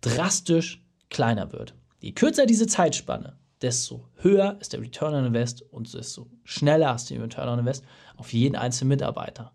drastisch 0.00 0.82
kleiner 1.10 1.52
wird. 1.52 1.74
Je 2.00 2.12
kürzer 2.12 2.46
diese 2.46 2.66
Zeitspanne, 2.66 3.36
desto 3.60 4.08
höher 4.16 4.56
ist 4.60 4.72
der 4.72 4.80
Return 4.80 5.14
on 5.14 5.26
Invest 5.26 5.62
und 5.70 5.92
desto 5.92 6.28
schneller 6.44 6.90
hast 6.90 7.10
du 7.10 7.14
den 7.14 7.22
Return 7.22 7.48
on 7.48 7.58
Invest 7.58 7.84
auf 8.16 8.32
jeden 8.32 8.56
einzelnen 8.56 8.90
Mitarbeiter. 8.90 9.52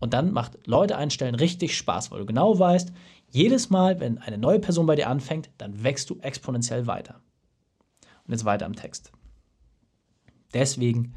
Und 0.00 0.14
dann 0.14 0.32
macht 0.32 0.58
Leute 0.66 0.96
einstellen 0.96 1.34
richtig 1.34 1.76
Spaß, 1.76 2.10
weil 2.10 2.20
du 2.20 2.26
genau 2.26 2.56
weißt, 2.56 2.92
jedes 3.30 3.68
Mal, 3.68 3.98
wenn 4.00 4.18
eine 4.18 4.38
neue 4.38 4.60
Person 4.60 4.86
bei 4.86 4.94
dir 4.94 5.08
anfängt, 5.08 5.50
dann 5.58 5.82
wächst 5.82 6.08
du 6.08 6.18
exponentiell 6.20 6.86
weiter. 6.86 7.20
Und 8.28 8.32
jetzt 8.34 8.44
weiter 8.44 8.66
am 8.66 8.76
Text. 8.76 9.10
Deswegen, 10.52 11.14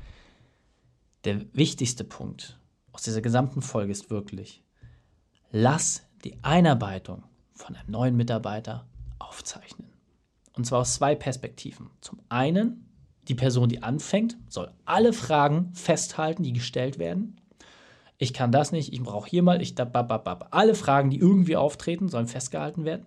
der 1.26 1.54
wichtigste 1.54 2.04
Punkt 2.04 2.58
aus 2.94 3.04
dieser 3.04 3.22
gesamten 3.22 3.62
Folge 3.62 3.92
ist 3.92 4.10
wirklich, 4.10 4.64
lass 5.52 6.04
die 6.24 6.42
Einarbeitung 6.42 7.24
von 7.54 7.76
einem 7.76 7.92
neuen 7.92 8.16
Mitarbeiter 8.16 8.88
aufzeichnen. 9.20 9.92
Und 10.54 10.66
zwar 10.66 10.80
aus 10.80 10.96
zwei 10.96 11.16
Perspektiven. 11.16 11.90
Zum 12.00 12.22
einen, 12.30 12.90
die 13.28 13.36
Person, 13.36 13.70
die 13.70 13.84
anfängt, 13.84 14.38
soll 14.48 14.72
alle 14.86 15.14
Fragen 15.14 15.74
festhalten, 15.74 16.44
die 16.44 16.54
gestellt 16.54 16.98
werden. 16.98 17.42
Ich 18.18 18.34
kann 18.34 18.52
das 18.52 18.72
nicht, 18.72 18.94
ich 18.94 19.02
brauche 19.02 19.30
hier 19.30 19.44
mal, 19.44 19.62
ich 19.62 19.76
da, 19.76 19.84
bab, 19.84 20.48
Alle 20.52 20.76
Fragen, 20.76 21.10
die 21.10 21.18
irgendwie 21.18 21.58
auftreten, 21.58 22.08
sollen 22.08 22.28
festgehalten 22.28 22.86
werden. 22.86 23.06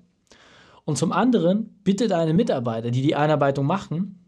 Und 0.85 0.99
zum 0.99 1.13
anderen, 1.13 1.81
bitte 1.83 2.09
deine 2.09 2.35
Mitarbeiter, 2.35 2.91
die 2.91 3.03
die 3.03 3.17
Einarbeitung 3.17 3.67
machen, 3.67 4.25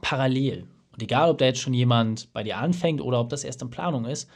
parallel. 0.00 0.66
Und 0.92 1.02
egal, 1.02 1.30
ob 1.30 1.38
da 1.38 1.44
jetzt 1.44 1.60
schon 1.60 1.74
jemand 1.74 2.32
bei 2.32 2.42
dir 2.42 2.58
anfängt 2.58 3.00
oder 3.00 3.20
ob 3.20 3.28
das 3.28 3.44
erst 3.44 3.62
in 3.62 3.70
Planung 3.70 4.04
ist, 4.04 4.28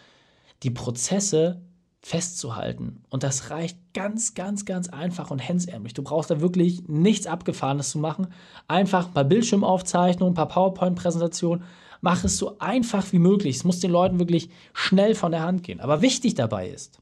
die 0.63 0.71
Prozesse 0.71 1.61
festzuhalten. 2.01 3.03
Und 3.11 3.23
das 3.23 3.51
reicht 3.51 3.79
ganz, 3.95 4.35
ganz, 4.35 4.65
ganz 4.65 4.89
einfach 4.89 5.31
und 5.31 5.39
hemsärmlich. 5.39 5.95
Du 5.95 6.03
brauchst 6.03 6.31
da 6.31 6.41
wirklich 6.41 6.89
nichts 6.89 7.27
Abgefahrenes 7.27 7.91
zu 7.91 7.99
machen. 7.99 8.29
Einfach 8.67 9.07
ein 9.07 9.15
paar 9.15 9.25
Bildschirmaufzeichnungen, 9.25 10.33
ein 10.33 10.37
paar 10.37 10.49
PowerPoint-Präsentationen. 10.49 11.65
Mach 12.01 12.25
es 12.25 12.39
so 12.39 12.59
einfach 12.59 13.13
wie 13.13 13.21
möglich. 13.21 13.57
Es 13.57 13.65
muss 13.65 13.79
den 13.79 13.93
Leuten 13.93 14.19
wirklich 14.19 14.51
schnell 14.73 15.15
von 15.15 15.31
der 15.31 15.43
Hand 15.43 15.63
gehen. 15.63 15.81
Aber 15.81 16.03
wichtig 16.03 16.35
dabei 16.35 16.69
ist, 16.69 17.01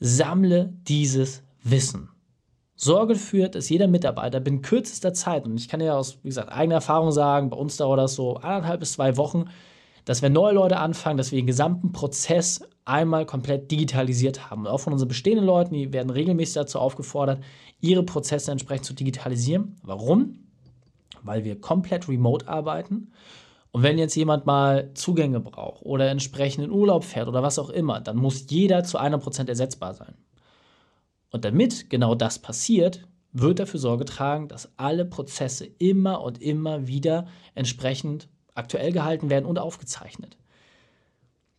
sammle 0.00 0.72
dieses 0.88 1.44
Wissen. 1.62 2.08
Sorge 2.84 3.14
dafür, 3.14 3.48
dass 3.48 3.68
jeder 3.68 3.86
Mitarbeiter 3.86 4.40
binnen 4.40 4.60
kürzester 4.60 5.14
Zeit, 5.14 5.44
und 5.44 5.56
ich 5.56 5.68
kann 5.68 5.80
ja 5.80 5.96
aus, 5.96 6.18
wie 6.24 6.28
gesagt, 6.28 6.50
eigener 6.50 6.76
Erfahrung 6.76 7.12
sagen, 7.12 7.48
bei 7.48 7.56
uns 7.56 7.76
dauert 7.76 8.00
das 8.00 8.14
so 8.14 8.36
anderthalb 8.38 8.80
bis 8.80 8.94
zwei 8.94 9.16
Wochen, 9.16 9.44
dass 10.04 10.20
wenn 10.20 10.32
neue 10.32 10.54
Leute 10.54 10.78
anfangen, 10.78 11.16
dass 11.16 11.30
wir 11.30 11.38
den 11.38 11.46
gesamten 11.46 11.92
Prozess 11.92 12.60
einmal 12.84 13.24
komplett 13.24 13.70
digitalisiert 13.70 14.50
haben. 14.50 14.62
Und 14.62 14.66
auch 14.66 14.80
von 14.80 14.92
unseren 14.92 15.06
bestehenden 15.06 15.46
Leuten, 15.46 15.74
die 15.74 15.92
werden 15.92 16.10
regelmäßig 16.10 16.54
dazu 16.54 16.80
aufgefordert, 16.80 17.40
ihre 17.80 18.02
Prozesse 18.02 18.50
entsprechend 18.50 18.86
zu 18.86 18.94
digitalisieren. 18.94 19.76
Warum? 19.84 20.40
Weil 21.22 21.44
wir 21.44 21.60
komplett 21.60 22.08
remote 22.08 22.48
arbeiten. 22.48 23.12
Und 23.70 23.84
wenn 23.84 23.96
jetzt 23.96 24.16
jemand 24.16 24.44
mal 24.44 24.90
Zugänge 24.94 25.38
braucht 25.38 25.84
oder 25.84 26.10
entsprechend 26.10 26.64
in 26.64 26.72
Urlaub 26.72 27.04
fährt 27.04 27.28
oder 27.28 27.44
was 27.44 27.60
auch 27.60 27.70
immer, 27.70 28.00
dann 28.00 28.16
muss 28.16 28.46
jeder 28.50 28.82
zu 28.82 28.98
100% 28.98 29.46
ersetzbar 29.46 29.94
sein. 29.94 30.16
Und 31.32 31.44
damit 31.44 31.90
genau 31.90 32.14
das 32.14 32.38
passiert, 32.38 33.08
wird 33.32 33.58
dafür 33.58 33.80
Sorge 33.80 34.04
tragen, 34.04 34.48
dass 34.48 34.70
alle 34.76 35.04
Prozesse 35.04 35.64
immer 35.78 36.22
und 36.22 36.40
immer 36.40 36.86
wieder 36.86 37.26
entsprechend 37.54 38.28
aktuell 38.54 38.92
gehalten 38.92 39.30
werden 39.30 39.46
und 39.46 39.58
aufgezeichnet. 39.58 40.36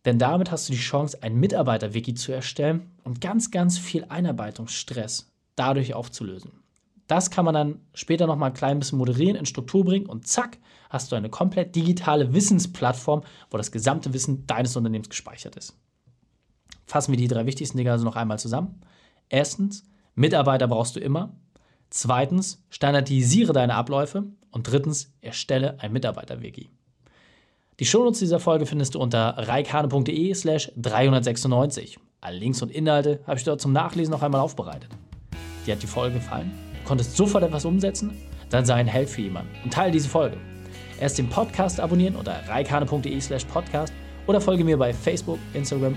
Denn 0.04 0.18
damit 0.18 0.50
hast 0.50 0.68
du 0.68 0.72
die 0.72 0.78
Chance, 0.78 1.22
ein 1.22 1.40
Mitarbeiter-Wiki 1.40 2.14
zu 2.14 2.30
erstellen 2.30 2.92
und 3.02 3.20
ganz, 3.20 3.50
ganz 3.50 3.78
viel 3.78 4.04
Einarbeitungsstress 4.08 5.32
dadurch 5.56 5.94
aufzulösen. 5.94 6.52
Das 7.06 7.30
kann 7.30 7.44
man 7.44 7.54
dann 7.54 7.80
später 7.94 8.26
noch 8.26 8.36
mal 8.36 8.46
ein 8.46 8.54
klein 8.54 8.78
bisschen 8.78 8.98
moderieren, 8.98 9.36
in 9.36 9.46
Struktur 9.46 9.84
bringen 9.84 10.06
und 10.06 10.26
zack, 10.26 10.58
hast 10.88 11.10
du 11.10 11.16
eine 11.16 11.30
komplett 11.30 11.74
digitale 11.74 12.32
Wissensplattform, 12.32 13.22
wo 13.50 13.56
das 13.56 13.72
gesamte 13.72 14.12
Wissen 14.14 14.46
deines 14.46 14.76
Unternehmens 14.76 15.08
gespeichert 15.08 15.56
ist. 15.56 15.76
Fassen 16.86 17.12
wir 17.12 17.18
die 17.18 17.28
drei 17.28 17.46
wichtigsten 17.46 17.76
Dinge 17.76 17.92
also 17.92 18.04
noch 18.04 18.16
einmal 18.16 18.38
zusammen. 18.38 18.80
Erstens, 19.28 19.84
Mitarbeiter 20.14 20.68
brauchst 20.68 20.96
du 20.96 21.00
immer. 21.00 21.34
Zweitens, 21.90 22.64
standardisiere 22.70 23.52
deine 23.52 23.74
Abläufe. 23.74 24.24
Und 24.50 24.70
drittens, 24.70 25.12
erstelle 25.20 25.80
ein 25.80 25.92
Mitarbeiter-Wiki. 25.92 26.70
Die 27.80 27.84
Shownotes 27.86 28.20
dieser 28.20 28.38
Folge 28.38 28.66
findest 28.66 28.94
du 28.94 29.00
unter 29.00 29.34
reikane.de 29.36 30.32
slash 30.34 30.70
396. 30.76 31.98
Alle 32.20 32.38
Links 32.38 32.62
und 32.62 32.70
Inhalte 32.70 33.20
habe 33.26 33.38
ich 33.38 33.44
dort 33.44 33.60
zum 33.60 33.72
Nachlesen 33.72 34.12
noch 34.12 34.22
einmal 34.22 34.40
aufbereitet. 34.40 34.90
Dir 35.66 35.74
hat 35.74 35.82
die 35.82 35.88
Folge 35.88 36.16
gefallen? 36.16 36.52
Du 36.80 36.88
konntest 36.88 37.16
sofort 37.16 37.42
etwas 37.42 37.64
umsetzen? 37.64 38.16
dann 38.54 38.64
sei 38.64 38.74
ein 38.74 38.86
Held 38.86 39.10
für 39.10 39.22
jemanden 39.22 39.50
und 39.64 39.72
teile 39.72 39.90
diese 39.90 40.08
Folge. 40.08 40.36
Erst 41.00 41.18
den 41.18 41.28
Podcast 41.28 41.80
abonnieren 41.80 42.14
unter 42.14 42.36
reikane.de 42.48 43.20
slash 43.20 43.44
podcast 43.46 43.92
oder 44.28 44.40
folge 44.40 44.62
mir 44.62 44.76
bei 44.76 44.92
Facebook, 44.92 45.40
Instagram, 45.54 45.96